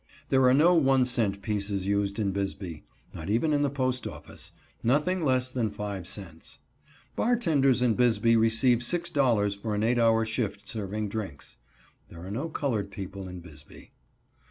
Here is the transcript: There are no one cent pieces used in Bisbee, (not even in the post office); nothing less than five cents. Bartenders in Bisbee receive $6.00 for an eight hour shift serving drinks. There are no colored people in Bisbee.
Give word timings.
There 0.29 0.43
are 0.45 0.53
no 0.55 0.73
one 0.73 1.05
cent 1.05 1.43
pieces 1.43 1.85
used 1.85 2.17
in 2.17 2.31
Bisbee, 2.31 2.81
(not 3.13 3.29
even 3.29 3.53
in 3.53 3.61
the 3.61 3.69
post 3.69 4.07
office); 4.07 4.51
nothing 4.81 5.23
less 5.23 5.51
than 5.51 5.69
five 5.69 6.07
cents. 6.07 6.57
Bartenders 7.15 7.83
in 7.83 7.93
Bisbee 7.93 8.35
receive 8.35 8.79
$6.00 8.79 9.55
for 9.55 9.75
an 9.75 9.83
eight 9.83 9.99
hour 9.99 10.25
shift 10.25 10.67
serving 10.67 11.09
drinks. 11.09 11.57
There 12.09 12.25
are 12.25 12.31
no 12.31 12.49
colored 12.49 12.89
people 12.89 13.27
in 13.27 13.41
Bisbee. 13.41 13.91